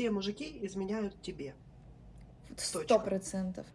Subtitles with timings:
[0.00, 1.52] все мужики изменяют тебе.
[2.56, 3.66] Сто процентов.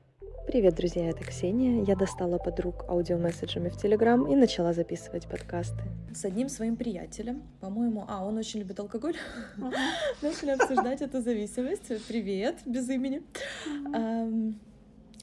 [0.48, 1.84] Привет, друзья, это Ксения.
[1.84, 5.84] Я достала подруг аудиомесседжами в Телеграм и начала записывать подкасты.
[6.16, 9.16] С одним своим приятелем, по-моему, а, он очень любит алкоголь,
[10.24, 12.08] начали обсуждать эту зависимость.
[12.08, 13.22] Привет, без имени.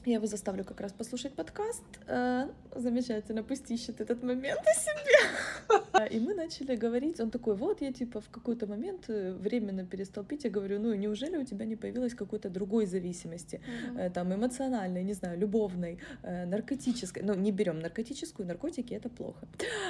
[0.05, 1.83] Я его заставлю как раз послушать подкаст.
[2.07, 6.09] Э, замечательно, пусть ищет этот момент о себе.
[6.11, 10.25] И мы начали говорить, он такой, вот я типа в какой-то момент э, временно перестал
[10.25, 14.09] пить, я говорю, ну неужели у тебя не появилось какой-то другой зависимости, mm-hmm.
[14.09, 19.47] там эмоциональной, не знаю, любовной, наркотической, ну не берем наркотическую, наркотики это плохо.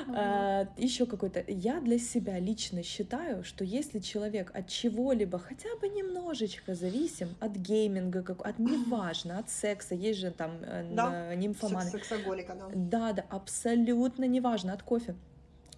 [0.08, 0.68] Mm-hmm.
[0.78, 1.44] Еще какой-то.
[1.48, 7.56] Я для себя лично считаю, что если человек от чего-либо хотя бы немножечко зависим, от
[7.56, 11.90] гейминга, от неважно, от секса, есть же там э, да, нимфоманы.
[11.90, 12.70] Сексоголика, да.
[12.74, 15.16] Да, да, абсолютно неважно, от кофе.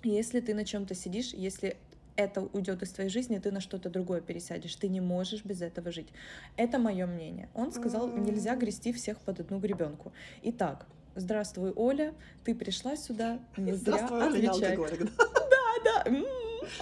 [0.04, 1.78] Если ты на чем-то сидишь, если
[2.16, 4.76] это уйдет из твоей жизни, ты на что-то другое пересядешь.
[4.76, 6.08] Ты не можешь без этого жить.
[6.58, 7.50] Это мое мнение.
[7.54, 8.20] Он сказал, mm-hmm.
[8.20, 10.14] нельзя грести всех под одну гребенку.
[10.44, 13.98] Итак, здравствуй, Оля, ты пришла сюда не зря.
[13.98, 14.77] Здравствуй, отвечай.
[14.77, 16.26] Оля, да, да.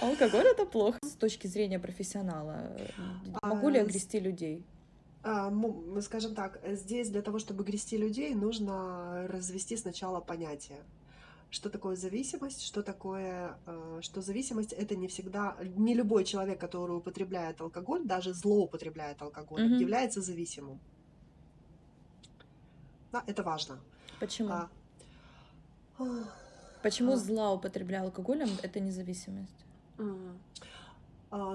[0.00, 0.98] Алкоголь это плохо.
[1.04, 2.70] С точки зрения профессионала,
[3.42, 4.64] могу ли я грести людей?
[5.26, 5.50] А,
[6.02, 10.84] скажем так, здесь для того, чтобы грести людей, нужно развести сначала понятие.
[11.50, 16.96] Что такое зависимость, что такое, э, что зависимость это не всегда, не любой человек, который
[16.96, 19.78] употребляет алкоголь, даже злоупотребляет алкоголь, mm-hmm.
[19.78, 20.78] является зависимым.
[23.10, 23.80] Да, это важно.
[24.20, 24.50] Почему?
[24.50, 24.68] А,
[26.82, 29.64] Почему а, злоупотребляя алкоголем это независимость?
[29.96, 30.02] А,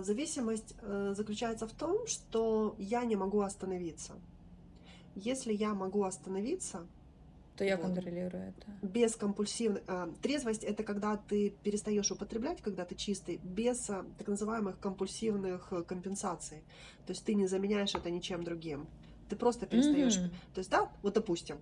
[0.02, 4.13] зависимость э, заключается в том, что я не могу остановиться.
[5.16, 6.88] Если я могу остановиться,
[7.59, 8.67] то я контролирую это.
[8.81, 9.81] Без компульсивной...
[9.88, 15.73] А, трезвость— это когда ты перестаешь употреблять, когда ты чистый, без а, так называемых компульсивных
[15.73, 16.59] э, компенсаций.
[17.05, 18.88] То есть ты не заменяешь это ничем другим.
[19.30, 20.17] Ты просто перестаешь...
[20.17, 20.53] Mm-hmm.
[20.53, 21.57] То есть, да, вот допустим,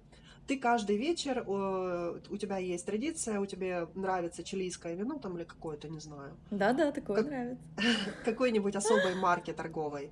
[0.47, 5.89] ты каждый вечер, у тебя есть традиция, у тебя нравится чилийское вино там или какое-то,
[5.89, 6.35] не знаю.
[6.51, 7.63] Да-да, такое как, нравится.
[8.25, 10.09] Какой-нибудь особой марки торговой.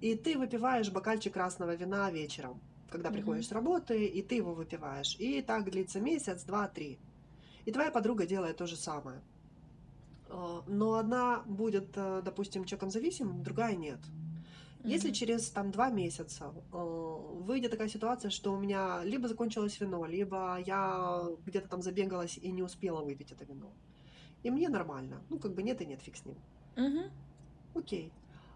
[0.00, 2.60] И ты выпиваешь бокальчик красного вина вечером,
[2.90, 5.16] когда приходишь с работы, и ты его выпиваешь.
[5.18, 6.98] И так длится месяц, два, три.
[7.64, 9.22] И твоя подруга делает то же самое.
[10.28, 14.00] Э, но одна будет, э, допустим, человеком зависимым, другая нет.
[14.84, 15.14] Если mm-hmm.
[15.14, 20.58] через там два месяца э, выйдет такая ситуация, что у меня либо закончилось вино, либо
[20.66, 23.72] я где-то там забегалась и не успела выпить это вино,
[24.42, 26.36] и мне нормально, ну как бы нет и нет, фиг с ним.
[26.76, 27.10] Mm-hmm.
[27.74, 28.12] Окей.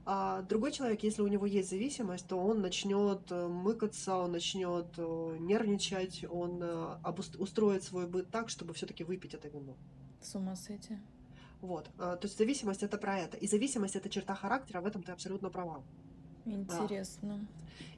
[0.09, 4.87] А другой человек, если у него есть зависимость, то он начнет э, мыкаться, он начнет
[4.97, 6.97] э, нервничать, он э,
[7.39, 9.77] устроит свой быт так, чтобы все-таки выпить это вино.
[10.21, 10.99] С ума сойти.
[11.61, 11.91] Вот.
[11.97, 13.37] То есть зависимость это про это.
[13.37, 15.83] И зависимость это черта характера, в этом ты абсолютно права.
[16.47, 17.47] Интересно.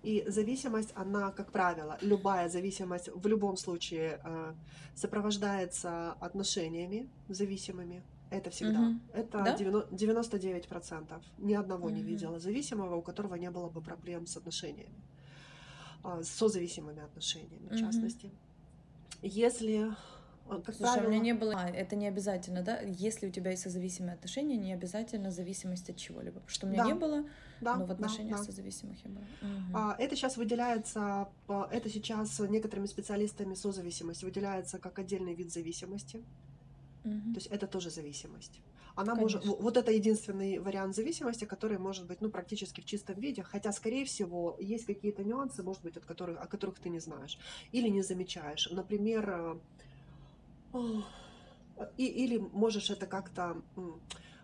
[0.02, 4.54] И зависимость, она, как правило, любая зависимость в любом случае э,
[4.94, 8.02] сопровождается отношениями зависимыми.
[8.30, 8.80] Это всегда.
[8.80, 8.98] Угу.
[9.12, 9.56] Это да?
[9.56, 11.22] 99%.
[11.38, 11.94] Ни одного угу.
[11.94, 15.02] не видела зависимого, у которого не было бы проблем с отношениями.
[16.04, 17.78] Э, с созависимыми отношениями, в угу.
[17.78, 18.30] частности.
[19.22, 19.90] Если
[20.48, 21.06] как Слушай, правило...
[21.06, 21.54] у меня не было...
[21.56, 22.80] А, это не обязательно, да?
[22.80, 26.42] Если у тебя есть созависимые отношения, не обязательно зависимость от чего-либо.
[26.46, 26.88] Что у меня да.
[26.88, 27.24] не было,
[27.60, 28.50] да, но в отношениях да, да.
[28.50, 29.24] созависимых я была.
[29.42, 30.02] Угу.
[30.02, 36.24] Это сейчас выделяется, это сейчас некоторыми специалистами созависимость выделяется как отдельный вид зависимости.
[37.04, 37.32] Угу.
[37.32, 38.60] То есть это тоже зависимость.
[38.98, 39.38] Она Конечно.
[39.46, 43.70] может, вот это единственный вариант зависимости, который может быть, ну, практически в чистом виде, хотя,
[43.70, 47.38] скорее всего, есть какие-то нюансы, может быть, от которых, о которых ты не знаешь
[47.70, 48.68] или не замечаешь.
[48.72, 49.58] Например, э,
[51.96, 53.62] и, или можешь это как-то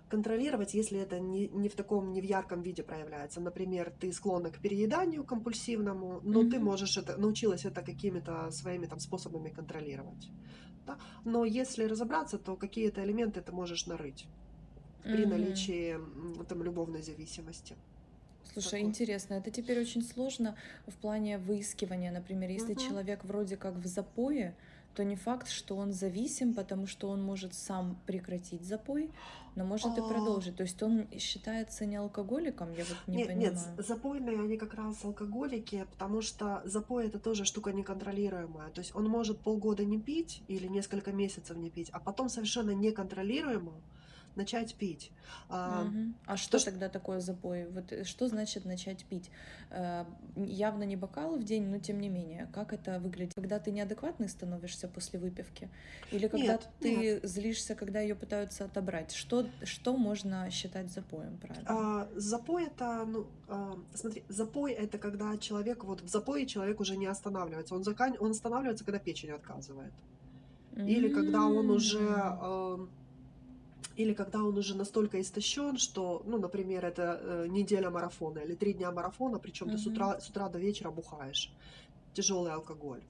[0.09, 3.41] контролировать, если это не, не в таком, не в ярком виде проявляется.
[3.41, 6.51] Например, ты склонна к перееданию компульсивному, но mm-hmm.
[6.51, 10.31] ты можешь это, научилась это какими-то своими там способами контролировать.
[10.87, 10.99] Да?
[11.25, 14.27] Но если разобраться, то какие-то элементы ты можешь нарыть
[15.05, 15.13] mm-hmm.
[15.13, 15.99] при наличии
[16.49, 17.75] там любовной зависимости.
[18.53, 18.81] Слушай, такой.
[18.83, 20.55] интересно, это теперь очень сложно
[20.87, 22.89] в плане выискивания, например, если uh-huh.
[22.89, 24.55] человек вроде как в запое,
[24.95, 29.11] то не факт, что он зависим, потому что он может сам прекратить запой,
[29.57, 30.05] но может и а.
[30.05, 30.57] продолжить.
[30.57, 33.53] То есть он считается не алкоголиком, я вот не нет, понимаю.
[33.53, 38.71] Нет, запойные они как раз алкоголики, потому что запой это тоже штука неконтролируемая.
[38.71, 42.71] То есть он может полгода не пить или несколько месяцев не пить, а потом совершенно
[42.71, 43.73] неконтролируемо
[44.37, 45.11] начать пить.
[45.49, 46.15] А, Мгм.
[46.27, 46.71] А что то, что...
[46.71, 47.67] тогда такое запой?
[47.69, 49.31] Вот э, что значит начать пить?
[49.71, 50.05] Э,
[50.37, 52.49] Явно не бокал в день, но тем не менее.
[52.53, 53.35] Как это выглядит?
[53.35, 55.71] Когда ты неадекватный становишься после выпивки?
[56.13, 57.23] Или когда Нет, нет.
[57.23, 59.13] ты злишься, когда ее пытаются отобрать?
[59.13, 61.67] Что, что можно считать запоем, правильно?
[61.69, 66.97] А, запой это, ну, а, смотри, запой это когда человек, вот в запое человек уже
[66.97, 67.75] не останавливается.
[67.75, 68.17] Он, закан...
[68.21, 69.93] он останавливается, когда печень отказывает.
[70.77, 72.91] Или когда он уже, М.
[73.97, 78.73] или когда он уже настолько истощен, что, ну, например, это э, неделя марафона или три
[78.73, 81.53] дня марафона, причем ты с утра, с утра до вечера бухаешь.
[82.13, 83.01] Тяжелый алкоголь.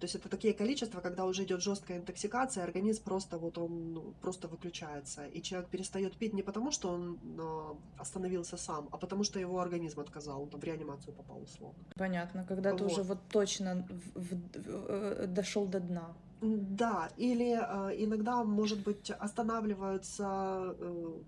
[0.00, 4.14] То есть это такие количества, когда уже идет жесткая интоксикация, организм просто вот он ну,
[4.20, 5.26] просто выключается.
[5.26, 9.58] И человек перестает пить не потому, что он а, остановился сам, а потому что его
[9.58, 11.78] организм отказал, он там в реанимацию попал условно.
[11.96, 13.06] Понятно, когда ты уже Вот.
[13.06, 16.14] вот точно в- в- в- дошел до дна.
[16.40, 21.20] Да, или э, иногда, может быть, останавливаются э,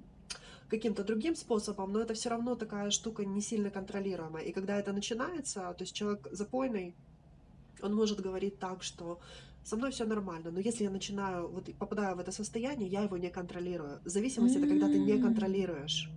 [0.69, 4.45] каким-то другим способом, но это все равно такая штука не сильно контролируемая.
[4.45, 6.95] И когда это начинается, то есть человек запойный,
[7.83, 9.19] он может говорить так, что
[9.65, 13.17] со мной все нормально, но если я начинаю, вот попадаю в это состояние, я его
[13.17, 14.01] не контролирую.
[14.05, 16.11] Зависимость это когда ты не контролируешь.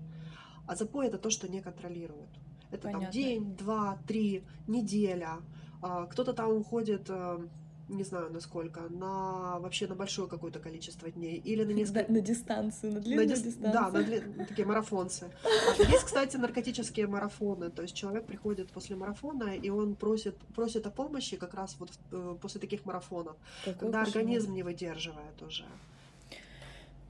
[0.68, 2.30] А запой это то, что не контролирует.
[2.72, 3.14] Это там Понятно.
[3.14, 5.42] день, два, три, неделя.
[5.82, 7.48] А, Кто-то там уходит, э,
[7.90, 11.36] не знаю насколько, на вообще на большое какое-то количество дней.
[11.38, 12.12] Или на Да, несколько...
[12.12, 13.92] На дистанцию, на на длинную дис- Да, дистанцию.
[13.94, 15.32] на дли- такие марафонцы.
[15.80, 17.70] Есть, кстати, наркотические марафоны.
[17.70, 21.90] То есть человек приходит после марафона, и он просит, просит о помощи как раз вот
[22.12, 23.36] э, после таких марафонов,
[23.66, 24.18] Какой когда кошмар.
[24.18, 25.66] организм не выдерживает уже.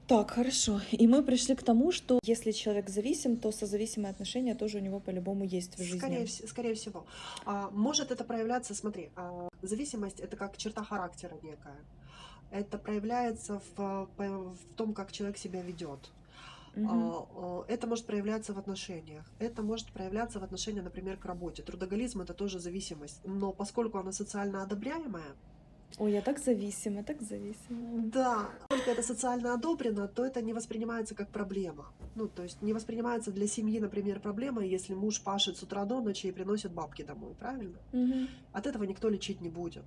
[0.06, 0.80] Так, хорошо.
[0.92, 5.00] И мы пришли к тому, что если человек зависим, то созависимые отношения тоже у него
[5.00, 5.98] по-любому есть в жизни.
[5.98, 7.06] Скорее, скорее всего.
[7.46, 11.78] А, может это проявляться, смотри, а, зависимость это как черта характера некая.
[12.50, 16.10] Это проявляется в, в том, как человек себя ведет.
[16.76, 19.24] А, а, Это может проявляться в отношениях.
[19.38, 21.62] Это может проявляться в отношениях, например, к работе.
[21.62, 23.20] Трудоголизм это тоже зависимость.
[23.24, 25.34] Но поскольку она социально одобряемая,
[25.98, 28.02] Ой, я так зависима, так зависима.
[28.12, 31.86] да, только это социально одобрено, то это не воспринимается как проблема.
[32.16, 36.00] Ну, то есть не воспринимается для семьи, например, проблемой, если муж пашет с утра до
[36.00, 37.78] ночи и приносит бабки домой, правильно?
[37.92, 38.28] Мгм.
[38.52, 39.84] От этого никто лечить не будет.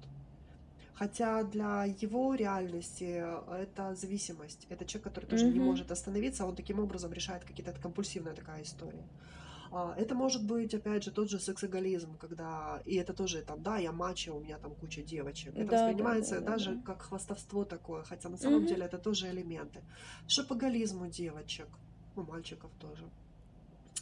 [0.94, 4.66] Хотя для его реальности это зависимость.
[4.70, 5.66] Это человек, который тоже не Мгм.
[5.66, 9.04] может остановиться, а он таким образом решает какие-то компульсивная такая история.
[9.72, 13.78] А, Это может быть, опять же, тот же сексоголизм, когда, и это тоже там, да,
[13.78, 15.54] я мачо, у меня там куча девочек.
[15.56, 16.82] Это Да, воспринимается да, да, даже да.
[16.86, 18.68] как хвастовство такое, хотя на самом Мгм.
[18.68, 19.82] деле это тоже элементы.
[20.28, 21.68] Шопоголизм у девочек,
[22.16, 23.04] у мальчиков тоже.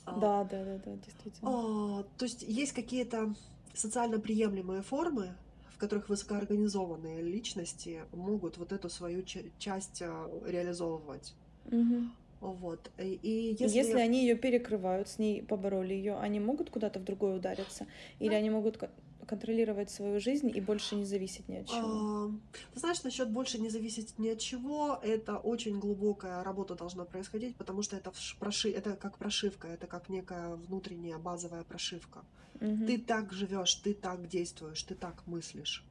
[0.05, 1.51] А, Да, да, да, да, действительно.
[1.51, 3.33] а, то есть есть какие-то
[3.73, 5.35] социально приемлемые формы,
[5.73, 11.35] в которых высокоорганизованные личности могут вот эту свою ча- часть а, реализовывать.
[11.71, 12.11] Мгм.
[12.41, 12.91] Вот.
[12.97, 17.37] И если, Если они ее перекрывают, с ней побороли ее, они могут куда-то в другое
[17.37, 17.87] удариться?
[18.19, 18.37] Или Да.
[18.37, 18.91] они могут ко-
[19.25, 22.31] контролировать свою жизнь и больше не зависеть ни от чего?
[22.73, 27.55] ты знаешь, насчет больше не зависеть ни от чего, это очень глубокая работа должна происходить,
[27.55, 32.23] потому что это, проши, это как прошивка, это как некая внутренняя базовая прошивка.
[32.61, 32.85] Мгм.
[32.85, 35.83] Ты так живешь, ты так действуешь, ты так мыслишь.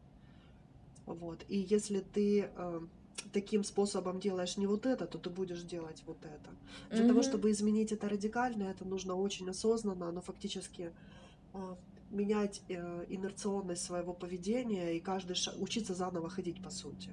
[1.07, 1.45] Вот.
[1.49, 2.81] И если ты э,
[3.33, 6.51] таким способом делаешь не вот это, то ты будешь делать вот это.
[6.91, 7.31] Для того, Мгм.
[7.31, 10.93] чтобы изменить это радикально, это нужно очень осознанно, но фактически
[11.55, 11.77] э,
[12.11, 17.11] менять э, инерционность своего поведения и каждый шаг, учиться заново ходить по сути.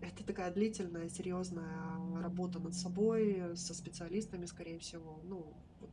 [0.00, 5.20] Это такая длительная, серьезная работа над собой, со специалистами, скорее всего.
[5.24, 5.90] Ну, вот.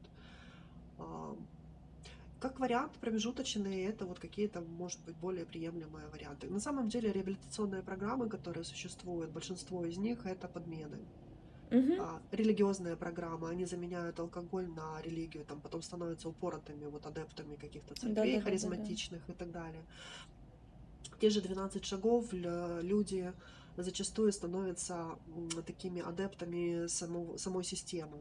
[0.97, 1.35] А,
[2.39, 6.49] как вариант промежуточные, это вот какие-то, может быть, более приемлемые варианты.
[6.49, 10.99] На самом деле реабилитационные программы, которые существуют, большинство из них это подмены.
[11.71, 12.01] Мгм.
[12.01, 17.93] А, религиозные программы, они заменяют алкоголь на религию, там потом становятся упоротыми вот адептами каких-то
[17.93, 18.43] церквей Да-да-да-да-да.
[18.43, 19.83] харизматичных и так далее.
[21.19, 23.33] Те же 12 шагов лю- люди
[23.77, 25.19] зачастую становятся
[25.65, 28.17] такими адептами самого, самой системы.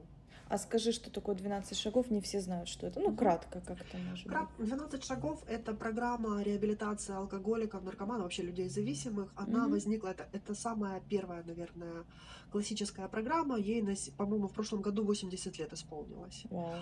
[0.48, 3.00] А скажи, что такое 12 шагов, не все знают, что это.
[3.00, 4.32] Ну, кратко как это может быть.
[4.34, 9.30] Кра- 12 шагов– это программа реабилитации алкоголиков, наркоманов, вообще людей зависимых.
[9.36, 9.70] Она Мгм.
[9.72, 12.04] возникла, это, это самая первая, наверное,
[12.50, 13.58] классическая программа.
[13.58, 13.84] Ей,
[14.16, 16.44] по-моему, в прошлом году 80 лет исполнилось.
[16.50, 16.74] Вау.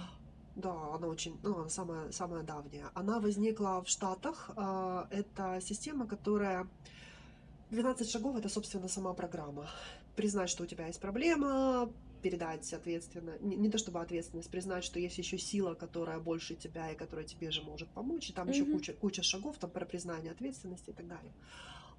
[0.55, 2.87] Да, она очень, ну, она самая, самая давняя.
[2.95, 4.51] Она возникла в Штатах.
[4.57, 6.67] а, Это система, которая...
[7.71, 9.67] 12 шагов– это, собственно, сама программа.
[10.15, 11.91] Признать, что у тебя есть проблема,
[12.27, 16.91] передать, соответственно, не, не то чтобы ответственность, признать, что есть еще сила, которая больше тебя
[16.91, 20.33] и которая тебе же может помочь, и там еще куча, куча шагов там про признание
[20.33, 21.33] ответственности и так далее.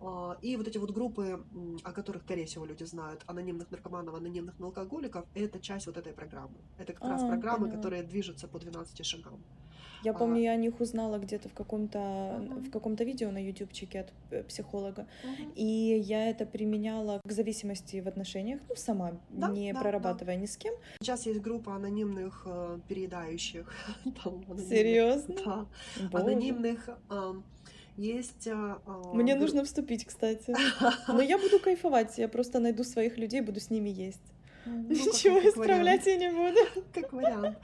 [0.02, 1.42] А, И вот эти вот группы,
[1.84, 6.58] о которых, скорее всего, люди знают, анонимных наркоманов, анонимных алкоголиков, это часть вот этой программы.
[6.78, 7.78] Это как раз А, программы, поняла.
[7.78, 9.42] которые движутся по 12 шагам.
[10.04, 10.14] Я А.
[10.14, 12.00] помню, я о них узнала где-то в каком-то
[12.40, 12.60] Мгм.
[12.62, 15.08] в каком-то видео на ютубчике от э, психолога.
[15.56, 20.46] И я это применяла к зависимости в отношениях, ну, сама, Да, не да, прорабатывая ни
[20.46, 20.74] с кем.
[21.02, 22.80] Сейчас есть группа анонимных э.
[24.24, 25.36] Там анонимных- Серьезно?
[25.46, 25.66] Да.
[26.12, 26.24] Боже.
[26.24, 27.44] Анонимных ам,
[27.98, 28.48] есть...
[28.48, 30.54] а, а, Мне гру- нужно вступить, кстати.
[31.08, 34.22] Но я буду кайфовать, я просто найду своих людей, буду с ними есть.
[34.66, 36.60] Ну, Ничего как исправлять я не буду.
[36.94, 37.58] Как вариант.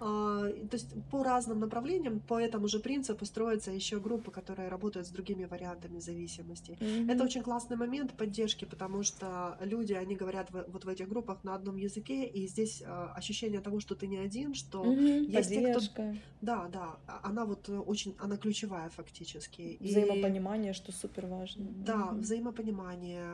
[0.00, 5.06] А, То есть по разным направлениям, по этому же принципу строятся еще группы, которые работают
[5.06, 6.72] с другими вариантами зависимости.
[6.72, 7.20] Это Мгм.
[7.26, 11.54] очень классный момент поддержки, потому что люди, они говорят в- вот в этих группах на
[11.54, 15.60] одном языке, и здесь а, ощущение того, что ты не один, что Мгм, есть те,
[15.60, 19.62] кто- Поддержка, да, да, а- она вот э, очень, она ключевая фактически.
[19.62, 21.64] И- взаимопонимание, что супер важно.
[21.86, 22.20] Да, Мгм.
[22.20, 23.24] взаимопонимание,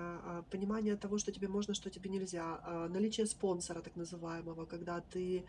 [0.50, 5.44] понимание того, что тебе можно, что тебе нельзя, наличие спонсора так называемого, когда ты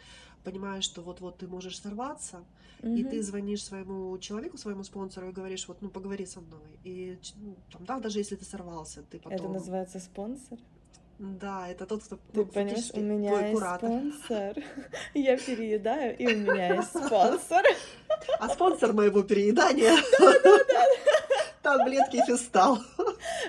[0.46, 2.38] понимаешь, что вот-вот ты можешь сорваться,
[2.84, 3.10] и Мгм.
[3.10, 6.80] ты звонишь своему человеку, своему спонсору и говоришь, вот, ну, поговори со мной.
[6.84, 9.34] И, ну, там, да, даже если ты сорвался, ты потом...
[9.34, 10.60] Это называется спонсор.
[11.18, 13.90] Да, это тот, кто, Ты ну, понимаешь, у меня твой есть куратор.
[13.90, 14.64] спонсор.
[15.14, 17.64] Я переедаю, и у меня есть спонсор.
[18.40, 19.96] А спонсор моего переедания...
[21.62, 22.78] Таблетки фистал.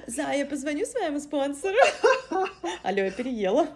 [0.07, 1.77] За, я позвоню своему спонсору.
[2.83, 3.67] Алло, я переела.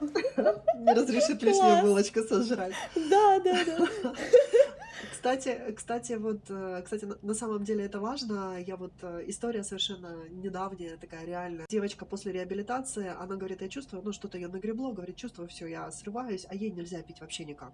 [0.79, 2.75] Не разрешит лишнюю булочку сожрать.
[2.95, 4.15] Да, да, да.
[5.13, 8.57] Кстати, кстати, вот, э, кстати, на- на самом деле это важно.
[8.67, 11.67] Я вот э, история совершенно недавняя, такая реальная.
[11.69, 15.91] Девочка после реабилитации, она говорит, я чувствую, ну что-то ее нагребло, говорит, чувствую, все, я
[15.91, 17.73] срываюсь, а ей нельзя пить вообще никак.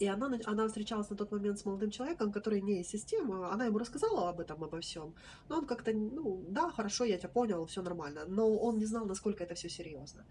[0.00, 3.48] И она, на- она встречалась на тот момент с молодым человеком, который не из системы.
[3.48, 5.14] Она ему рассказала об этом, обо всем.
[5.48, 8.24] Но он как-то, ну, да, хорошо, я тебя понял, все нормально.
[8.26, 10.24] Но он не знал, насколько это все серьезно.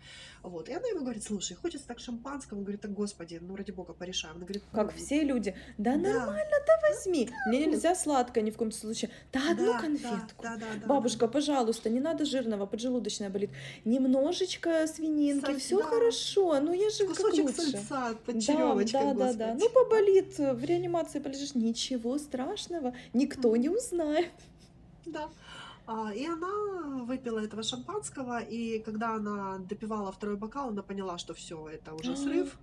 [0.43, 0.67] Вот.
[0.69, 2.57] И она ему говорит, слушай, хочется так шампанского.
[2.57, 4.35] Он говорит, так, господи, ну, ради бога, порешаем.
[4.35, 5.55] Она говорит, Как «Ну, все люди.
[5.77, 7.29] Да да, нормально, да возьми.
[7.47, 9.11] Мне нельзя сладкое ни в коем случае.
[9.31, 10.43] Да одну да, конфетку.
[10.43, 13.51] Да, да, да, да, Бабушка, пожалуйста, не надо жирного, поджелудочная болит.
[13.85, 15.83] Немножечко свининки, все да.
[15.85, 16.59] хорошо.
[16.59, 17.61] Ну я же как Кусочек лучше.
[17.71, 18.17] сальца
[18.75, 19.57] под Да, да, да, да.
[19.59, 24.31] Ну, поболит, э, в реанимации полежишь, ничего страшного, никто не узнает.
[25.05, 25.29] Да.
[25.85, 31.33] А, И она выпила этого шампанского, и когда она допивала второй бокал, она поняла, что
[31.33, 32.15] все, это уже А.
[32.15, 32.57] срыв.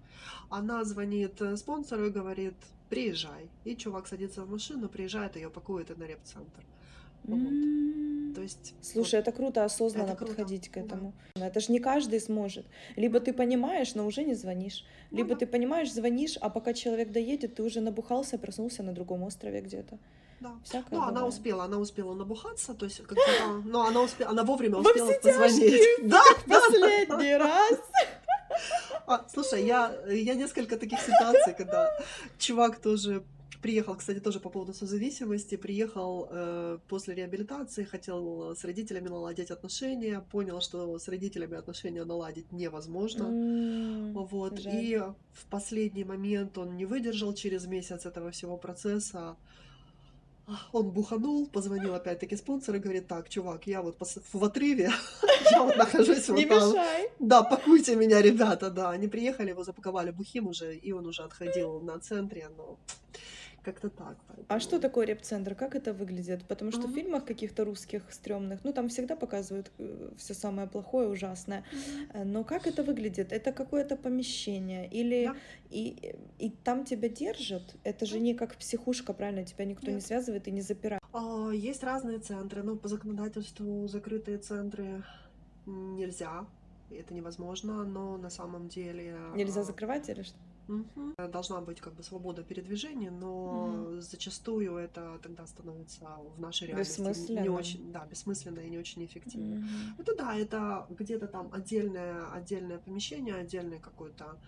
[0.49, 2.55] Она звонит э, спонсору и говорит,
[2.89, 3.51] приезжай.
[3.65, 6.65] И чувак садится в машину, приезжает, ее пакует и на репцентр.
[7.25, 8.35] Вот.
[8.35, 8.75] То есть...
[8.83, 10.81] Слушай, это круто осознанно это круто, подходить к да.
[10.81, 11.13] этому.
[11.35, 12.67] Это ж не каждый сможет.
[12.97, 14.85] Либо ты понимаешь, но уже не звонишь.
[15.11, 15.37] Ну Либо да.
[15.37, 19.99] ты понимаешь, звонишь, а пока человек доедет, ты уже набухался, проснулся на другом острове где-то.
[20.41, 20.55] Да.
[20.65, 21.35] Всякое Ну, она бывает.
[21.35, 23.23] успела, она успела набухаться, то есть, когда,
[23.65, 25.83] но она успела, она вовремя Во успела позвонить.
[26.03, 27.79] Да, да, Последний раз.
[29.07, 31.91] А, слушай, я, я несколько таких ситуаций, когда
[32.39, 33.23] чувак тоже
[33.63, 40.21] приехал, кстати, тоже по поводу созависимости, приехал э, после реабилитации, хотел с родителями наладить отношения,
[40.33, 43.25] понял, что с родителями отношения наладить невозможно.
[43.25, 44.59] М, Вот.
[44.61, 44.75] жаль.
[44.75, 44.99] И
[45.33, 49.37] в последний момент он не выдержал через месяц этого всего процесса.
[50.73, 53.97] Он буханул, позвонил опять-таки спонсор и говорит, так, чувак, я вот
[54.33, 54.91] в отрыве,
[55.53, 56.73] я вот нахожусь вот там.
[57.21, 58.91] Да, пакуйте меня, ребята, да.
[58.91, 62.79] Они приехали, его запаковали бухим уже, и он уже отходил на центре, но
[63.63, 64.17] как-то так.
[64.29, 65.55] А поэтому- что такое реп-центр?
[65.55, 66.45] Как это выглядит?
[66.49, 66.95] Потому что в Мгм.
[66.95, 69.71] фильмах каких-то русских стрёмных, ну там всегда показывают
[70.17, 71.65] все самое плохое, ужасное.
[72.15, 73.33] Э, Но как это выглядит?
[73.33, 75.37] Это какое-то помещение или Да.
[75.71, 77.75] и, и там тебя держат?
[77.85, 78.21] Это же Да.
[78.21, 79.45] не как психушка, правильно?
[79.45, 80.07] Тебя никто не Нет.
[80.07, 81.01] связывает и не запирает.
[81.13, 85.03] А, Есть разные центры, но по законодательству закрытые центры
[85.67, 86.47] нельзя,
[86.91, 89.17] это невозможно, но на самом деле...
[89.35, 90.37] Нельзя а, закрывать или что?
[90.71, 97.13] Мгм, Должна быть как бы свобода передвижения, но зачастую это тогда становится в нашей реальности
[97.35, 99.59] не очень, да, бессмысленно и не очень эффективно.
[99.59, 99.97] Мгм.
[99.99, 104.41] Это да, это где-то там отдельное, отдельное помещение, отдельное какое-то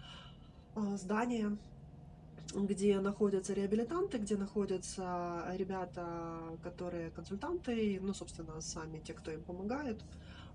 [0.75, 1.59] а, здание,
[2.55, 10.07] где находятся реабилитанты, где находятся ребята, которые консультанты, ну, собственно, сами те, кто им помогает.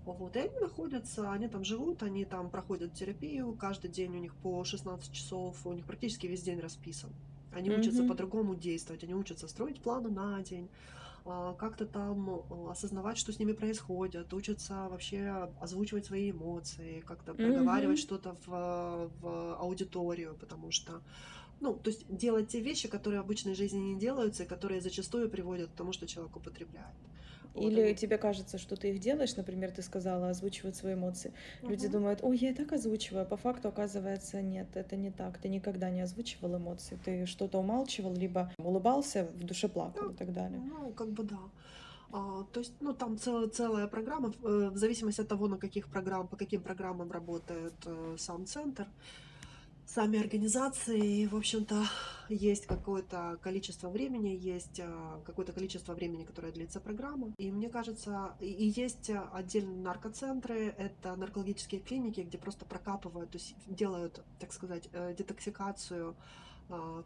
[0.04, 4.34] Вот, и они находятся, они там живут, они там проходят терапию, каждый день у них
[4.36, 7.14] по 16 часов, у них практически весь день расписан.
[7.50, 8.08] Они учатся Мгм.
[8.08, 10.70] по-другому действовать, они учатся строить планы на день,
[11.24, 17.34] а, как-то там а, осознавать, что с ними происходит, учатся вообще озвучивать свои эмоции, как-то
[17.34, 17.98] проговаривать Мгм.
[17.98, 21.02] что-то в, в аудиторию, потому что,
[21.60, 25.30] ну, то есть делать те вещи, которые в обычной жизни не делаются, и которые зачастую
[25.30, 26.98] приводят к тому, что человек употребляет.
[27.58, 31.32] Или тебе кажется, что ты их делаешь, например, ты сказала озвучивать свои эмоции.
[31.62, 31.92] Люди Мгм.
[31.92, 35.38] думают, ой, я и так озвучиваю, а по факту оказывается нет, это не так.
[35.38, 40.32] Ты никогда не озвучивал эмоции, ты что-то умалчивал, либо улыбался, в душе плакал и так
[40.32, 40.60] далее.
[40.64, 41.38] Ну, как бы да.
[42.10, 45.88] А, то есть, ну, там цел- целая программа, э, в зависимости от того, на каких
[45.88, 48.86] программ, по каким программам работает э, сам центр,
[49.88, 51.82] сами организации, и, в общем-то,
[52.28, 57.32] есть какое-то количество времени, есть а, какое-то количество времени, которое длится программа.
[57.38, 63.54] И мне кажется, и, есть отдельные наркоцентры, это наркологические клиники, где просто прокапывают, то есть
[63.66, 66.14] делают, так сказать, э, детоксикацию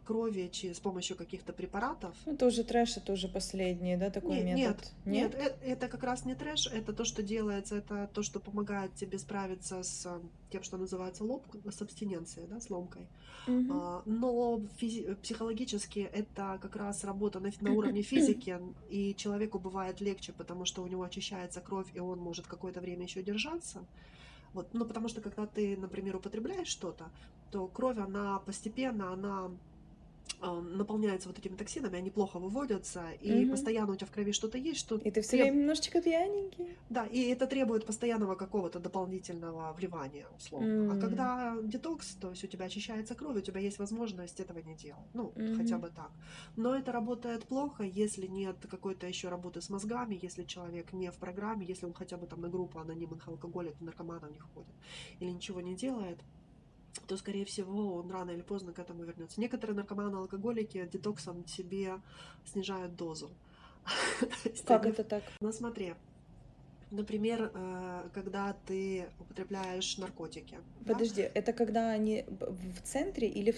[0.05, 2.15] крови чи- с помощью каких-то препаратов.
[2.25, 4.91] Это уже трэш, это уже последний, да, такой Не- метод?
[5.05, 8.93] Нет, э- это как раз не трэш, это то, что делается, это то, что помогает
[8.95, 10.19] тебе справиться с э,
[10.51, 13.07] тем, что называется лоб, с абстиненцией, да, с ломкой.
[13.47, 18.57] А, Но физи- психологически это как раз работа на, на уровне физики,
[18.89, 23.03] и человеку бывает легче, потому что у него очищается кровь, и он может какое-то время
[23.03, 23.85] еще держаться.
[24.53, 27.09] Вот, ну, потому что когда ты, например, употребляешь что-то,
[27.53, 29.51] то кровь, она постепенно, она
[30.41, 33.51] а, наполняется вот этими токсинами, они плохо выводятся, и Мгм.
[33.51, 36.75] постоянно у тебя в крови что-то есть, что И ты все треб- время немножечко пьяненький.
[36.89, 40.67] да, и это требует постоянного какого-то дополнительного вливания, условно.
[40.91, 40.99] А М.
[40.99, 45.09] когда детокс, то есть у тебя очищается кровь, у тебя есть возможность этого не делать.
[45.13, 45.81] Ну, хотя Мгм.
[45.81, 46.11] бы так.
[46.55, 51.15] Но это работает плохо, если нет какой-то еще работы с мозгами, если человек не в
[51.17, 54.73] программе, если он хотя бы там на группу анонимных алкоголиков, наркоманов не ходит,
[55.19, 56.19] или ничего не делает
[57.07, 59.39] то, скорее всего, он рано или поздно к этому вернется.
[59.39, 62.01] Некоторые наркоманы, алкоголики детоксом себе
[62.45, 63.29] снижают дозу.
[64.65, 65.23] Как это так?
[65.41, 65.95] ну смотри,
[66.93, 70.57] например, э, когда ты употребляешь наркотики.
[70.81, 73.57] да, Подожди, это когда они в центре или в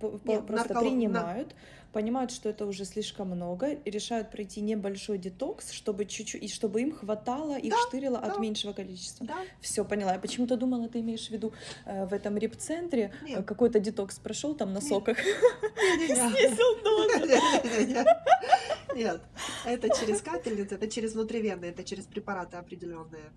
[0.00, 1.54] в- Нет, просто нарколог- на- принимают,
[1.92, 6.82] понимают, что это уже слишком много, и решают пройти небольшой детокс, чтобы чуть-чуть, и чтобы
[6.82, 8.38] им хватало, их Да, штырило от да.
[8.40, 9.26] меньшего количества.
[9.26, 10.12] Да, Все, поняла.
[10.14, 11.52] Я почему-то думала, ты имеешь в виду
[11.86, 14.88] э, в этом рип-центре э, какой-то детокс прошел там на Нет.
[14.88, 15.18] соках,
[15.98, 18.04] снизил дозу.
[18.94, 19.20] Нет,
[19.66, 23.32] это через капельницы, это через внутривенные, это через препараты определенные.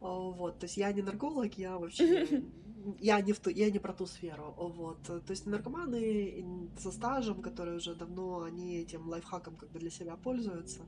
[0.00, 2.26] О, Вот, то есть я не нарколог, я вообще
[3.00, 4.54] я не в ту, я не про ту сферу.
[4.56, 6.44] Вот, то есть наркоманы
[6.78, 10.80] со стажем, которые уже давно они этим лайфхаком как бы для себя пользуются.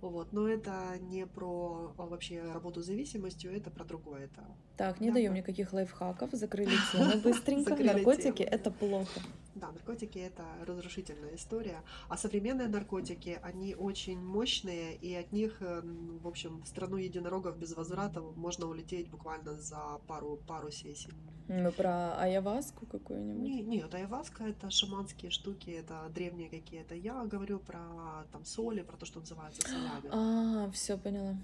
[0.00, 4.24] Вот, но это не про а, вообще работу с зависимостью, это про другое.
[4.24, 4.42] Это
[4.76, 5.14] Так, не Да.
[5.14, 7.76] даем никаких лайфхаков, закрыли тему быстренько.
[7.76, 9.20] Наркотики это плохо.
[9.62, 15.82] Да, наркотики это разрушительная история, а современные наркотики, они очень мощные, и от них, э,
[15.84, 21.12] в общем, в страну единорогов без возврата можно улететь буквально за пару, пару сессий.
[21.46, 23.40] Мы про аяваску какую-нибудь.
[23.40, 26.96] Не, нет, айваска это шаманские штуки, это древние какие-то.
[26.96, 30.08] Я говорю про там соли, про то, что называется солями.
[30.10, 31.36] А, все поняла.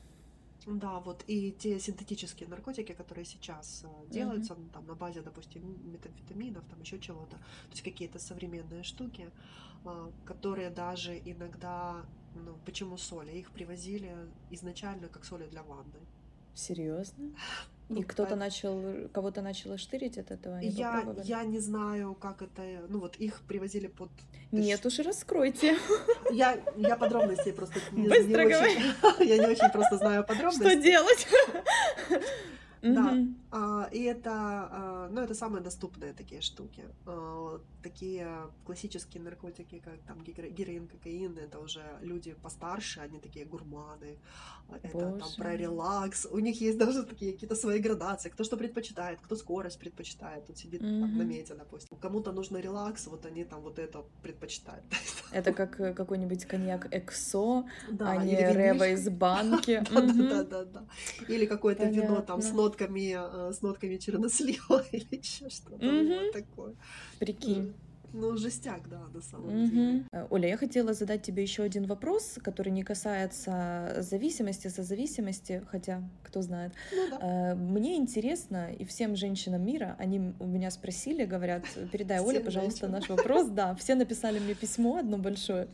[0.71, 5.63] Да, вот и те синтетические наркотики, которые сейчас э, делаются, ну, там на базе, допустим,
[5.91, 9.31] метамфетаминов, там еще чего-то, то есть какие-то современные штуки,
[9.87, 12.05] а, которые даже иногда,
[12.35, 13.33] ну, почему соли?
[13.33, 14.15] Их привозили
[14.51, 16.01] изначально как соли для ванны.
[16.55, 17.31] Серьезно?
[17.91, 20.57] Ну, И кто-то по- начал, кого-то начало штырить от этого?
[20.57, 21.27] Они Я, попробовали?
[21.27, 24.11] я не знаю, как это, ну вот их привозили под...
[24.53, 25.77] Нет уж, раскройте.
[26.31, 30.83] Я, я подробностей просто не, не Быстро очень, я не очень просто знаю Что подробности.
[30.83, 31.27] делать?
[32.83, 33.17] Да.
[33.51, 36.85] А, и это, а, ну, это самые доступные такие штуки.
[37.07, 38.29] А, такие
[38.67, 44.19] классические наркотики, как там геро- героин, кокаин, это уже люди постарше, они такие гурманы.
[44.69, 45.37] А, Это там Боже.
[45.37, 46.27] про релакс.
[46.31, 48.29] У них есть даже такие какие-то свои градации.
[48.31, 50.47] Кто что предпочитает, кто скорость предпочитает.
[50.47, 51.29] Тут сидит там, на Мгм.
[51.29, 51.97] мете, допустим.
[51.99, 54.85] Кому-то нужно релакс, вот они там вот это предпочитают.
[55.33, 58.93] Это как э, какой-нибудь коньяк Эксо, Да, а не или Рева винишко.
[58.93, 59.85] из банки.
[59.91, 60.29] Да, да, Мгм.
[60.29, 60.85] да, да, да.
[61.29, 62.63] Или какое-то вино там с Понятно.
[62.69, 66.09] Нотками, э, с нотками чернослива или еще что-то Мгм.
[66.09, 66.75] вот такое.
[67.19, 67.75] Прикинь.
[68.13, 69.67] Ну, жестяк, да, на самом деле.
[69.67, 70.07] Мгм.
[70.13, 76.03] Э, Оля, я хотела задать тебе еще один вопрос, который не касается зависимости, созависимости, хотя
[76.23, 76.73] кто знает.
[76.93, 77.53] Ну да.
[77.53, 82.87] Э, Мне интересно, и всем женщинам мира, они у меня спросили, говорят, передай Оле, пожалуйста,
[82.87, 82.93] женщинам.
[82.93, 83.49] наш вопрос.
[83.49, 85.69] Да, все написали мне письмо одно большое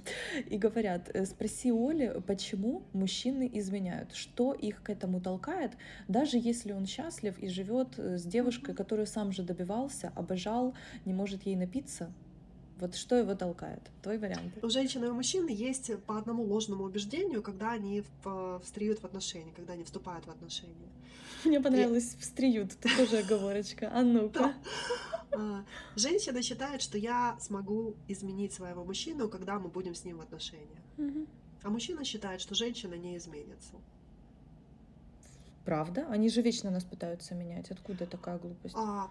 [0.50, 5.72] и говорят, э, спроси Оли, почему мужчины изменяют, что их к этому толкает,
[6.08, 11.44] даже если он счастлив и живет с девушкой, которую сам же добивался, обожал, не может
[11.46, 12.12] ей напиться.
[12.80, 13.80] Вот что его толкает?
[14.02, 14.52] Твой вариант.
[14.62, 19.04] У женщины и у мужчины есть по одному ложному убеждению, когда они в- встреют в
[19.04, 20.88] отношения, когда они вступают в отношения.
[21.44, 23.90] Мне понравилось встреют, это тоже оговорочка.
[23.94, 24.54] А ну-ка.
[25.36, 30.20] А, Женщина считает, что я смогу изменить своего мужчину, когда мы будем с ним в
[30.22, 30.78] отношениях.
[31.62, 33.74] А мужчина считает, что женщина не изменится.
[35.64, 36.06] Правда?
[36.10, 37.70] Они же вечно нас пытаются менять.
[37.70, 38.74] Откуда такая глупость?
[38.76, 39.10] А,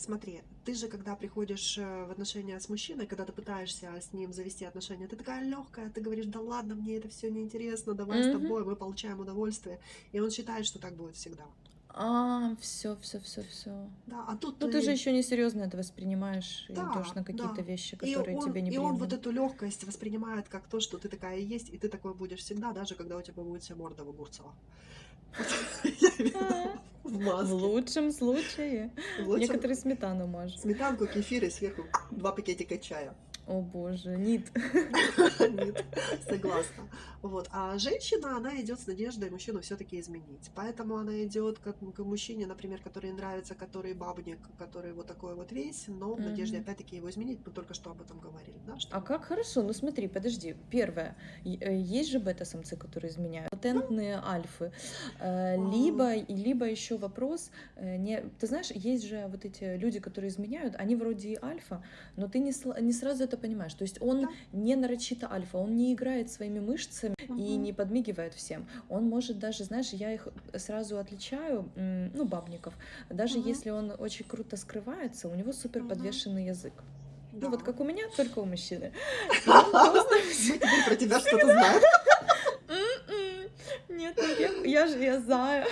[0.00, 4.32] смотри, ты же, когда приходишь э, в отношения с мужчиной, когда ты пытаешься с ним
[4.32, 8.28] завести отношения, ты такая легкая, ты говоришь, да ладно, мне это все неинтересно, давай с
[8.28, 8.32] Мгм.
[8.42, 9.80] тобой, мы получаем удовольствие.
[10.12, 11.46] И он считает, что так будет всегда.
[11.88, 13.90] А, все, все, все, все.
[14.06, 17.24] Да, а тут Ну ты же еще не серьезно это воспринимаешь и Да, идешь на
[17.24, 17.64] какие-то да.
[17.64, 20.98] вещи, и которые он, тебе не и он вот эту легкость воспринимает как то, что
[20.98, 24.04] ты такая есть, и ты такой будешь всегда, даже когда у тебя будет вся морда
[24.04, 24.54] в огурцах.
[25.32, 26.38] В виду
[27.04, 27.52] В маске.
[27.54, 28.90] лучшем случае.
[29.22, 30.60] В лучшем- Некоторые сметану мажут.
[30.60, 33.14] Сметанку, кефир и сверху два пакетика чая.
[33.48, 34.52] О боже, нит.
[35.40, 35.82] Нет,
[36.28, 36.84] согласна.
[37.22, 37.48] Вот.
[37.50, 40.50] А женщина, она идет с надеждой мужчину все-таки изменить.
[40.54, 45.50] Поэтому она идет к, к мужчине, например, который нравится, который бабник, который вот такой вот
[45.50, 47.40] весь, но в надежде опять-таки его изменить.
[47.46, 48.78] Мы только что об этом говорили, да?
[48.78, 49.62] Что А как хорошо?
[49.62, 50.54] Ну смотри, подожди.
[50.70, 51.16] Первое.
[51.44, 53.50] Э, Есть же бета-самцы, которые изменяют.
[53.50, 54.72] Патентные альфы.
[55.20, 57.50] Э, Либо, и либо еще вопрос.
[57.76, 61.82] э, Не, ты знаешь, есть же вот эти люди, которые изменяют, они вроде и альфа,
[62.16, 63.74] но ты не, не сразу это понимаешь.
[63.74, 64.28] То есть он Да.
[64.52, 67.62] не нарочито альфа, он не играет своими мышцами и Мгм.
[67.62, 68.66] не подмигивает всем.
[68.88, 72.74] Он может даже, знаешь, я их сразу отличаю, ну, бабников.
[73.08, 73.48] Даже Мгм.
[73.48, 76.72] если он очень круто скрывается, у него супер подвешенный язык.
[77.32, 77.46] Да.
[77.46, 78.92] Ну вот как у меня, только у мужчины.
[79.38, 81.82] И про тебя что-то знаем.
[82.68, 85.66] «М-м, Нет, я, я же я знаю.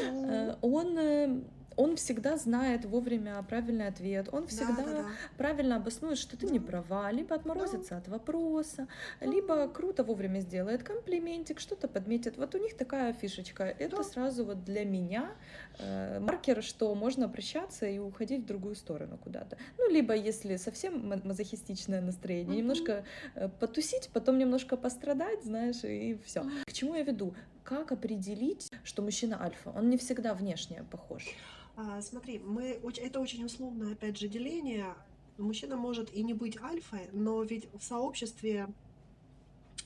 [0.00, 1.40] Э, Он э,
[1.76, 5.06] он всегда знает вовремя правильный ответ, он всегда Да, да, да.
[5.36, 6.66] правильно обоснует, что ты не Да.
[6.66, 8.88] права, либо отморозится от вопроса,
[9.20, 12.36] либо круто вовремя сделает комплиментик, что-то подметит.
[12.36, 13.64] Вот у них такая фишечка.
[13.64, 14.02] Это Да.
[14.02, 15.30] сразу вот для меня
[15.78, 19.56] э, маркер, что можно прощаться и уходить в другую сторону куда-то.
[19.78, 22.56] Ну, либо если совсем ма- мазохистичное настроение, Мгм.
[22.58, 23.04] немножко
[23.34, 26.44] э, потусить, потом немножко пострадать, знаешь, и все.
[26.66, 27.34] К чему я веду?
[27.64, 29.70] Как определить, что мужчина альфа?
[29.76, 31.24] Он не всегда внешне похож.
[31.76, 34.94] А, смотри, мы, это очень условное, опять же, деление.
[35.38, 38.68] Мужчина может и не быть альфой, но ведь в сообществе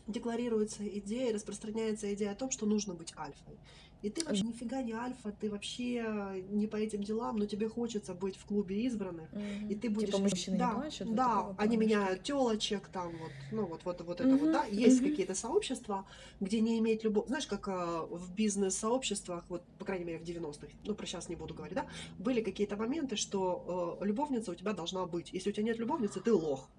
[0.07, 3.57] декларируется идея, распространяется идея о том, что нужно быть альфой.
[4.03, 8.15] И ты вообще нифига не альфа, ты вообще не по этим делам, но тебе хочется
[8.15, 9.29] быть в клубе избранных.
[9.69, 10.07] И ты будешь...
[10.09, 11.09] Типа мужчины да, не плачут?
[11.09, 14.53] вот Да, такого они меняют телочек, там вот, ну вот, вот, вот это Мгм, вот,
[14.53, 14.65] да.
[14.65, 15.11] Есть мгм.
[15.11, 16.07] какие-то сообщества,
[16.41, 17.27] где не иметь любовь.
[17.29, 21.37] Знаешь, как э, в бизнес-сообществах, вот, по крайней мере, в 90-х, ну, про сейчас не
[21.37, 21.87] буду говорить, да,
[22.19, 25.33] были какие-то моменты, что э, любовница у тебя должна быть.
[25.33, 26.71] Если у тебя нет любовницы, ты лох.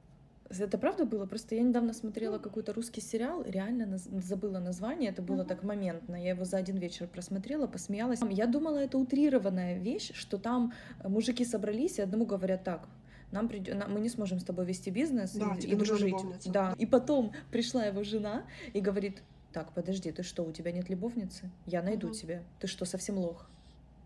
[0.50, 1.26] Это правда было?
[1.26, 6.16] Просто я недавно смотрела какой-то русский сериал, реально наз- забыла название, это было так моментно.
[6.16, 8.20] Я его за один вечер просмотрела, посмеялась.
[8.30, 12.88] Я думала, это утрированная вещь, что там э, мужики собрались и одному говорят так.
[13.32, 16.02] Нам придё- на- мы не сможем с тобой вести бизнес Да, и, и дружить.
[16.12, 16.50] любовница.
[16.52, 16.76] Да.
[16.78, 21.50] И потом пришла его жена и говорит: Так, подожди, ты что, у тебя нет любовницы?
[21.66, 22.16] Я найду Мгм.
[22.16, 22.44] тебе.
[22.60, 23.50] Ты что, совсем лох?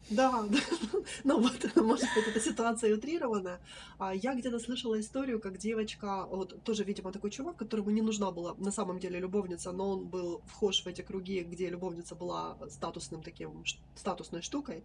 [0.10, 0.58] Да, да.
[1.24, 3.60] ну вот, может быть, эта ситуация утрированная.
[3.98, 8.32] А я где-то слышала историю, как девочка, вот тоже, видимо, такой чувак, которому не нужна
[8.32, 12.58] была на самом деле любовница, но он был вхож в эти круги, где любовница была
[12.70, 13.64] статусным таким,
[13.96, 14.84] статусной штукой.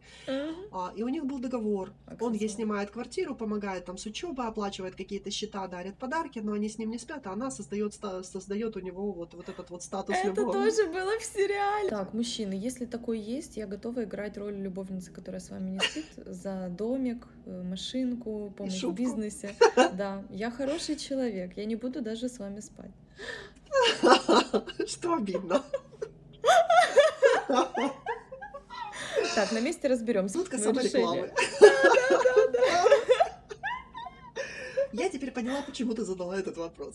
[0.72, 1.92] А, и у них был договор.
[2.20, 2.50] Он ей Аксессуар.
[2.57, 6.90] снимает квартиру, помогает там с учебой, оплачивает какие-то счета, дарит подарки, но они с ним
[6.90, 10.29] не спят, а она создает, ста- создает у него вот, вот этот вот статус Это
[10.29, 10.76] любовницы.
[10.83, 11.88] тоже было в сериале.
[11.88, 16.06] Так, мужчины, если такое есть, я готова играть роль любовницы, которая с вами не спит,
[16.16, 19.54] за домик, э, машинку, помощь в бизнесе.
[19.92, 22.90] Да, я хороший человек, я не буду даже с вами спать.
[24.86, 25.62] Что обидно.
[29.34, 30.38] Так, на месте разберемся.
[30.38, 30.64] Решение.
[30.64, 31.30] саморекламы.
[34.92, 36.94] Я теперь поняла, почему ты задала этот вопрос.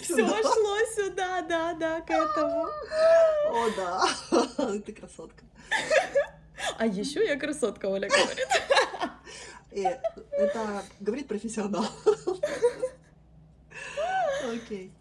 [0.00, 2.66] Все шло сюда, да, да, к этому.
[3.48, 4.78] О, да.
[4.86, 5.44] Ты красотка.
[6.78, 8.48] А еще я красотка, Оля говорит.
[9.72, 9.98] Э,
[10.30, 11.84] Это говорит профессионал.
[14.52, 14.92] Окей.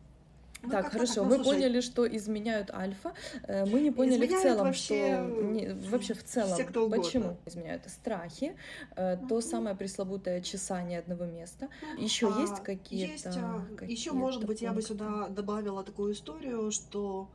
[0.63, 3.13] Ну, Так, хорошо, Ну, мы слушай, поняли, что изменяют альфа.
[3.43, 6.85] Э, Мы не поняли в Изменяют целом, вообще, что не- вообще в целом все, кто
[6.85, 7.03] угодно.
[7.03, 8.55] почему изменяют страхи,
[8.95, 11.69] э, то самое пресловутое чесание одного места.
[11.99, 13.11] Еще а, есть какие-то?
[13.13, 13.29] Есть, а,
[13.69, 14.93] еще, какие-то может быть, я бы пункты?
[14.93, 17.29] сюда добавила такую историю, что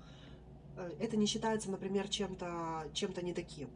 [0.77, 3.71] э, это не считается, например, чем-то чем-то не таким.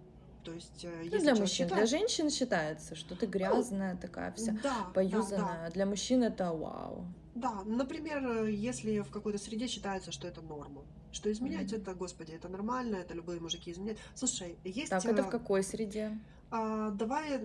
[0.46, 4.30] То есть, э, Ну, если для мужчин, для считает- женщин считается, что ты грязная такая
[4.32, 4.90] вся, да, да, да.
[4.94, 5.70] поюзанная.
[5.72, 7.04] Для мужчин это вау.
[7.34, 11.80] Да, например, если в какой-то среде считается, что это норма, что изменять Мгм.
[11.82, 13.98] это, господи, это нормально, это любые мужики изменяют.
[14.14, 14.90] Слушай, есть...
[14.90, 16.16] Так, это в э, какой среде?
[16.52, 17.40] а, давай,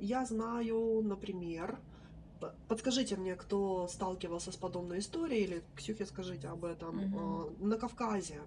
[0.00, 1.78] я знаю, например,
[2.66, 8.40] подскажите мне, кто сталкивался с подобной историей, или, Ксюхе, скажите об этом, а, на Кавказе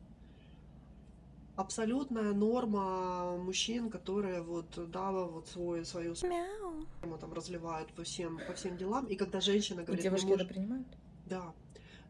[1.58, 7.18] абсолютная норма мужчин, которые вот, да, вот свой, свою Мяу.
[7.20, 9.06] там разливают по всем, по всем делам.
[9.08, 10.88] И когда женщина И говорит, девушки «Мне это муж-» принимают?
[11.26, 11.54] Да.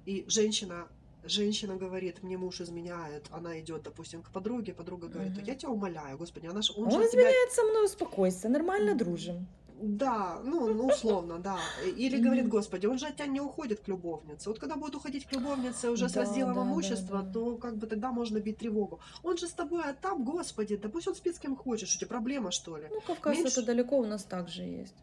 [0.06, 0.88] И женщина,
[1.24, 5.46] женщина говорит, мне муж изменяет, она идет, допустим, к подруге, подруга говорит, Мгм.
[5.46, 7.22] я тебя умоляю, господи, она ж, он, Он, же от тебя...
[7.22, 9.48] изменяет со мной, успокойся, нормально дружим.
[9.80, 11.60] Да, ну, ну, условно, да.
[11.86, 14.50] Или говорит, господи, он же от тебя не уходит к любовнице.
[14.50, 17.32] Вот когда будет уходить к любовнице уже с Да, разделом да, имущества, да.
[17.32, 19.00] то как бы тогда можно бить тревогу.
[19.24, 22.00] Он же с тобой, а там, господи, да пусть он спит с кем хочешь, у
[22.00, 22.86] тебя проблема, что ли?
[22.90, 24.96] Ну, Кавказ Меньше- это далеко, у нас также есть.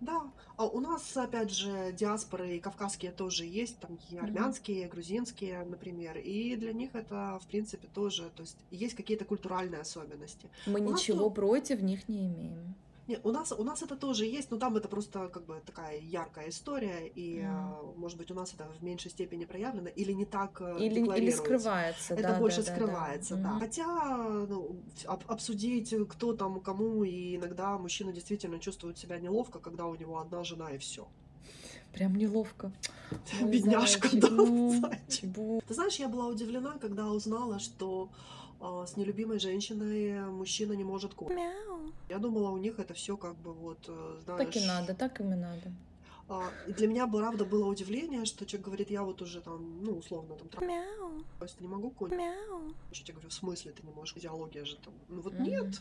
[0.00, 0.22] Да.
[0.56, 6.16] А у нас, опять же, диаспоры и кавказские тоже есть, там и армянские, грузинские, например.
[6.16, 10.48] И для них это, в принципе, тоже, то есть есть какие-то культуральные особенности.
[10.66, 12.74] Мы У нас ничего тут- против них не имеем.
[13.10, 15.98] Не, у нас, у нас это тоже есть, но там это просто как бы такая
[15.98, 20.24] яркая история, и, а, может быть, у нас это в меньшей степени проявлено или не
[20.24, 22.76] так э, Или, или скрывается, Это да, больше да, да, да.
[22.76, 23.50] скрывается, да.
[23.50, 23.60] Мгм.
[23.60, 23.86] Хотя
[24.48, 29.96] ну, об- обсудить, кто там кому, и иногда мужчина действительно чувствует себя неловко, когда у
[29.96, 31.08] него одна жена и все.
[31.92, 32.70] Прям неловко.
[33.40, 35.34] Мой Бедняжка, зайчик, да, ну, зайчик.
[35.66, 38.08] Ты знаешь, я была удивлена, когда узнала, что
[38.60, 41.36] с нелюбимой женщиной мужчина не может кушать.
[41.36, 41.92] Мяу.
[42.08, 44.44] Я думала, у них это все как бы вот, э, знаешь...
[44.52, 45.72] Так и надо, так им и надо.
[46.28, 49.96] А, и для меня, правда, было удивление, что человек говорит, я вот уже там, ну,
[49.96, 51.24] условно, там, Мяу.
[51.38, 52.18] трахаюсь, не могу кончить.
[52.18, 52.72] Мяу.
[52.92, 54.14] Я говорю, в смысле ты не можешь?
[54.14, 54.94] Физиология же там.
[55.08, 55.42] Ну вот Мгм.
[55.42, 55.80] нет.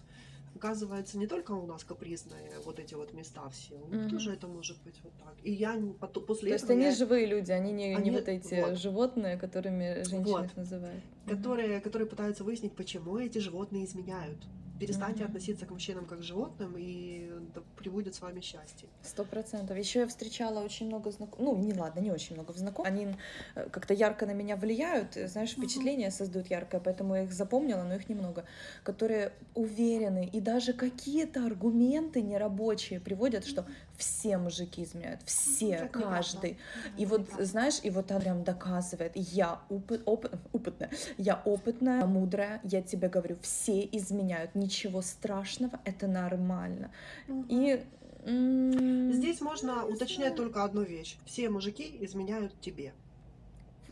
[0.56, 4.48] Оказывается, не только у нас капризные вот эти вот места все, у них тоже это
[4.48, 5.36] может быть вот так.
[5.44, 7.96] И я не- потом- после То есть этого они я- живые люди, они не, не
[7.96, 8.78] Они- вот эти вот.
[8.78, 10.46] животные, которыми женщины Вот.
[10.46, 11.04] их называют.
[11.28, 14.40] Которые, которые пытаются выяснить, почему эти животные изменяют.
[14.80, 15.32] Перестаньте Мгм.
[15.32, 18.88] относиться к мужчинам как к животным, и да прибудет с вами счастье.
[19.02, 19.78] Сто процентов.
[19.78, 22.90] Еще я встречала очень много знакомых, ну, не ладно, не очень много знакомых.
[22.90, 23.08] Они
[23.56, 27.84] э, как-то ярко на меня влияют, э, знаешь, впечатление создают яркое, поэтому я их запомнила,
[27.84, 28.46] но их немного,
[28.84, 33.66] которые уверены и даже какие-то аргументы нерабочие приводят, что
[34.00, 36.00] все мужики изменяют, все, неправда.
[36.10, 36.58] каждый.
[36.98, 37.46] И Это вот, неправда.
[37.46, 43.10] знаешь, и вот она прям доказывает, я опы- опы- опытная, я опытная, мудрая, я тебе
[43.10, 46.90] говорю, все изменяют, ничего страшного, это нормально.
[47.28, 47.46] Мгм.
[47.50, 47.84] И
[48.26, 51.18] Здесь можно не уточнять только одну вещь.
[51.26, 52.94] Все мужики изменяют тебе.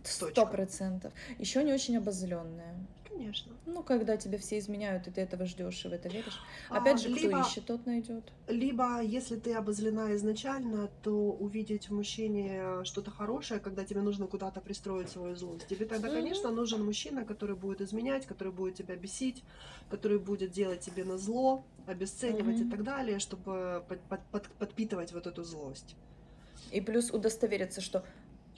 [0.04, 1.14] Сто процентов.
[1.40, 2.76] Еще не очень обозленная.
[3.18, 3.54] Конечно.
[3.66, 6.40] Ну, когда тебе все изменяют, и ты этого ждешь и в это веришь.
[6.70, 8.32] А, Опять же, кто либо- ищет, тот найдет.
[8.48, 14.62] Либо, если ты обозлена изначально, то увидеть в мужчине что-то хорошее, когда тебе нужно куда-то
[14.62, 15.68] пристроить свою злость.
[15.68, 19.44] Тебе тогда, конечно, нужен мужчина, который будет изменять, который будет тебя бесить,
[19.90, 25.12] который будет делать тебе на зло, обесценивать и так далее, чтобы под- под- под- подпитывать
[25.14, 25.96] вот эту злость.
[26.72, 28.04] И плюс удостовериться, что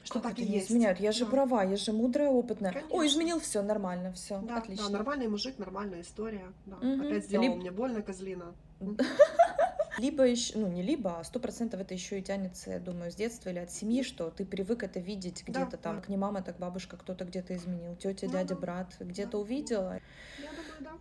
[0.10, 0.72] Что так и не есть.
[0.72, 1.00] изменяют?
[1.00, 1.32] Я же Да.
[1.32, 2.72] права, я же мудрая, опытная.
[2.72, 3.06] Ой, Конечно.
[3.08, 4.86] изменил все нормально, все, Да, отлично.
[4.88, 6.46] да, нормальный мужик, нормальная история.
[6.66, 6.78] Да.
[6.78, 7.02] Мгм.
[7.08, 8.54] Опять сделал Либо- мне больно, козлина.
[9.98, 13.16] Либо еще, ну не либо, а сто процентов это еще и тянется, я думаю, с
[13.16, 16.02] детства или от семьи, что ты привык это видеть Да, где-то там, да.
[16.02, 18.62] как не мама, так бабушка, кто-то где-то изменил, тетя, Ну дядя, да.
[18.62, 19.38] брат, где-то Да.
[19.40, 20.00] увидела.
[20.40, 20.92] Я думаю, да.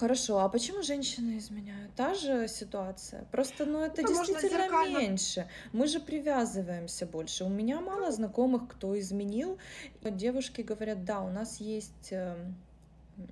[0.00, 1.94] Хорошо, а почему женщины изменяют?
[1.96, 3.24] Та же ситуация.
[3.32, 4.98] Просто, ну, это можно действительно зеркально.
[4.98, 5.48] меньше.
[5.72, 7.44] Мы же привязываемся больше.
[7.44, 9.58] У меня мало знакомых, кто изменил.
[10.02, 12.56] Девушки говорят, да, у нас есть эм,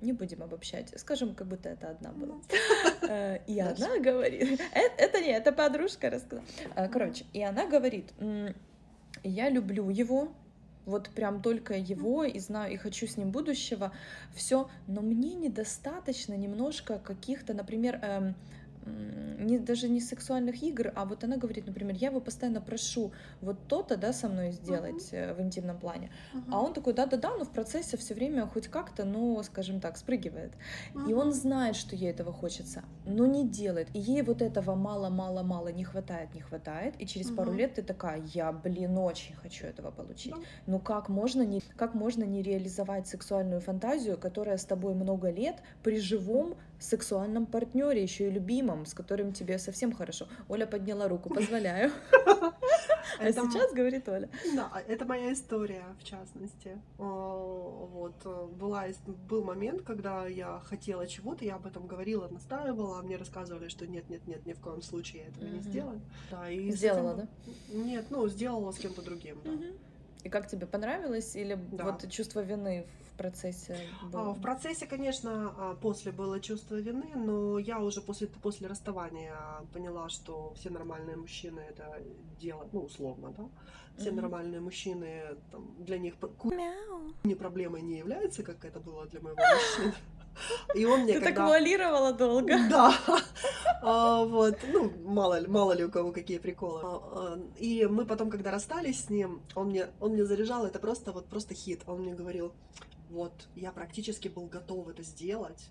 [0.01, 2.35] не будем обобщать, скажем, как будто это одна была.
[3.07, 6.43] Э, И она говорит, «Э, это не, это подружка рассказала.
[6.75, 8.55] Э, Короче, и она говорит, «М,
[9.23, 10.31] я люблю его,
[10.85, 13.91] вот прям только его, и знаю, и хочу с ним будущего,
[14.33, 18.35] все, но мне недостаточно немножко каких-то, например, эм,
[18.85, 23.67] не, даже не сексуальных игр, а вот она говорит, например, я его постоянно прошу вот
[23.67, 26.11] то-то, да, со мной сделать э, в интимном плане,
[26.51, 30.53] а он такой, да-да-да, но в процессе все время хоть как-то, ну, скажем так, спрыгивает.
[31.07, 33.89] И он знает, что ей этого хочется, но не делает.
[33.93, 36.95] И ей вот этого мало-мало-мало не хватает, не хватает.
[36.99, 37.59] И через пару Мгм.
[37.59, 40.31] лет ты такая, я, блин, очень хочу этого получить.
[40.31, 40.37] Да.
[40.67, 45.57] Ну как можно, не, как можно не реализовать сексуальную фантазию, которая с тобой много лет
[45.83, 50.27] при живом сексуальном партнере, еще и любимом, с которым тебе совсем хорошо.
[50.49, 51.91] Оля подняла руку, позволяю.
[53.19, 54.29] А сейчас говорит Оля.
[54.55, 56.81] Да, это моя история, в частности.
[56.97, 58.85] О, Вот, э, была,
[59.29, 64.45] был момент, когда я хотела чего-то, я об этом говорила, настаивала, мне рассказывали, что нет-нет-нет,
[64.45, 66.01] ни в коем случае я этого не сделаю.
[66.29, 67.27] Да, и Сделала,
[67.69, 69.51] этим- Нет, ну, сделала с кем-то другим, да.
[70.25, 71.35] И как тебе понравилось?
[71.35, 71.83] Или Да.
[71.91, 74.33] вот чувство вины в процессе А, было?
[74.33, 79.37] В процессе, конечно, а, после было чувство вины, но я уже после, после расставания
[79.71, 82.01] поняла, что все нормальные мужчины это
[82.39, 83.49] делают, ну, условно, да.
[83.97, 84.21] Все Мгм.
[84.21, 87.13] нормальные мужчины, там, для них Мяу.
[87.23, 89.93] не проблемой не является, как это было для моего мужчины.
[90.73, 91.45] И он мне Ты так когда...
[91.47, 92.53] вуалировала долго.
[92.69, 92.93] Да,
[93.81, 96.81] А, вот, ну, мало ли, мало ли у кого какие приколы.
[96.83, 97.01] А,
[97.35, 101.11] а, И мы потом, когда расстались с ним, он мне, он мне заряжал, это просто
[101.11, 101.81] вот просто хит.
[101.85, 102.53] Он мне говорил,
[103.09, 105.69] вот, я практически был готов это сделать.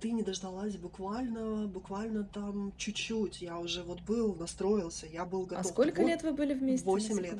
[0.00, 3.42] Ты не дождалась буквально, буквально там чуть-чуть.
[3.42, 5.64] Я уже вот был, настроился, я был готов.
[5.64, 6.84] А сколько Вот лет вы были вместе?
[6.86, 7.38] восемь лет.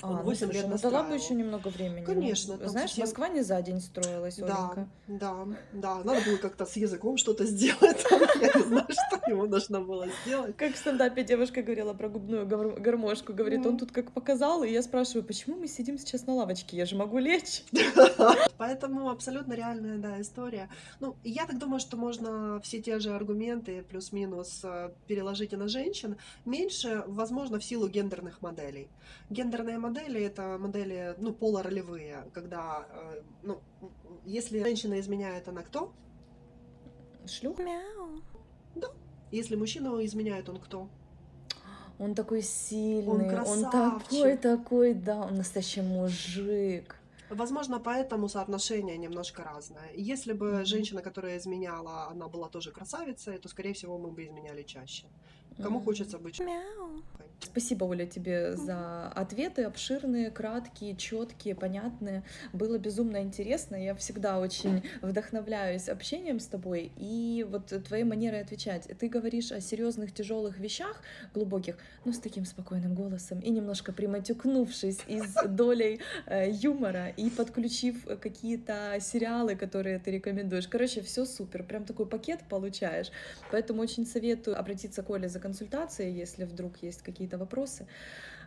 [0.00, 2.00] Он А, ну, восемь слушай, лет ну дала бы еще немного времени.
[2.00, 4.88] ну, Конечно, Знаешь, совсем- Москва не за день строилась, Да, Оленька.
[5.08, 5.34] да,
[5.72, 5.94] да.
[6.04, 8.04] Надо было как-то с языком что-то сделать.
[8.40, 10.56] Я не знаю, что ему нужно было сделать.
[10.56, 13.32] Как в стендапе девушка говорила про губную гармошку.
[13.32, 16.76] Говорит, он тут как показал, и я спрашиваю, почему мы сидим сейчас на лавочке?
[16.76, 17.64] Я же могу лечь.
[18.56, 20.68] Поэтому абсолютно реальная, да, история.
[21.00, 25.68] Ну, я так думаю, что можно все те же аргументы плюс-минус э, переложить и на
[25.68, 26.16] женщин.
[26.44, 28.88] Меньше, возможно, в силу гендерных моделей.
[29.30, 33.60] Гендерные модели— это модели, ну, полуролевые, когда, э, ну,
[34.24, 35.92] если женщина изменяет, она кто?
[37.26, 37.62] Шлюха.
[37.62, 38.22] Мяу.
[39.30, 40.88] Если мужчина изменяет, он кто?
[41.98, 44.10] Он такой сильный, он, красавчик.
[44.10, 46.94] такой, такой, да, он настоящий мужик.
[47.30, 49.90] Возможно, поэтому соотношение немножко разное.
[49.94, 54.62] Если бы женщина, которая изменяла, она была тоже красавицей, то, скорее всего, мы бы изменяли
[54.62, 55.06] чаще.
[55.62, 57.02] Кому хочется быть Мяу.
[57.40, 62.24] Спасибо, Оля, тебе за ответы обширные, краткие, четкие, понятные.
[62.52, 63.76] Было безумно интересно.
[63.76, 68.88] Я всегда очень вдохновляюсь общением с тобой и вот твоей манерой отвечать.
[68.98, 71.00] Ты говоришь о серьезных, тяжелых вещах,
[71.32, 77.30] глубоких, но с таким спокойным голосом и немножко приматюкнувшись и с долей э, юмора и
[77.30, 80.66] подключив какие-то сериалы, которые ты рекомендуешь.
[80.66, 81.62] Короче, все супер.
[81.62, 83.10] Прям такой пакет получаешь.
[83.52, 87.86] Поэтому очень советую обратиться к Оле за консультацией, если вдруг есть какие-то вопросы.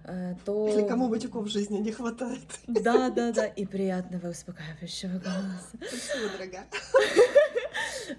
[0.04, 0.68] Э, То...
[0.68, 2.40] Или кому матюков в жизни не хватает.
[2.68, 3.46] Да, да, да.
[3.46, 5.72] И приятного успокаивающего голоса.
[5.88, 6.66] Спасибо, дорогая.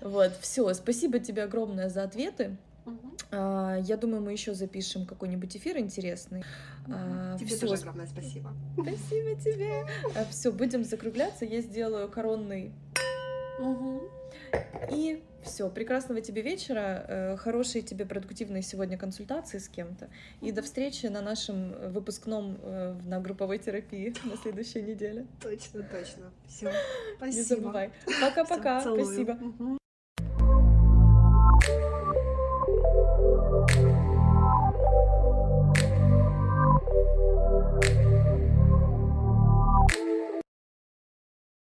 [0.01, 0.75] Вот, все.
[0.75, 2.57] Спасибо тебе огромное за ответы.
[3.31, 6.45] А, Я думаю, мы еще запишем какой-нибудь эфир интересный.
[6.89, 8.53] А, Тебе всё, тоже огромное спасибо.
[8.75, 9.87] Спасибо тебе.
[10.31, 11.45] Все, будем закругляться.
[11.45, 12.73] Я сделаю коронный
[13.59, 14.01] Мгм.
[14.91, 20.09] И все, прекрасного тебе вечера, э, хорошей тебе продуктивной сегодня консультации с кем-то.
[20.41, 25.27] И до встречи на нашем выпускном э, на групповой терапии на следующей неделе.
[25.41, 26.31] Точно, точно.
[26.47, 26.71] Все.
[27.17, 27.37] Спасибо.
[27.37, 27.91] Не забывай.
[28.21, 28.81] Пока-пока.
[28.81, 29.39] Спасибо.